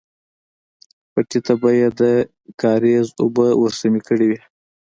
پټي 1.11 1.39
ته 1.45 1.53
به 1.61 1.69
يې 1.79 1.87
د 1.99 2.01
کاريز 2.61 3.05
اوبه 3.21 3.47
ورسمې 3.61 4.01
کړې 4.07 4.25
وې. 4.29 4.41